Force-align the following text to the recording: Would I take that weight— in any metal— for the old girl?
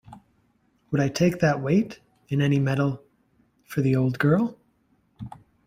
Would 0.89 0.99
I 0.99 1.09
take 1.09 1.37
that 1.41 1.61
weight— 1.61 1.99
in 2.29 2.41
any 2.41 2.57
metal— 2.57 3.03
for 3.67 3.81
the 3.83 3.95
old 3.95 4.17
girl? 4.17 4.57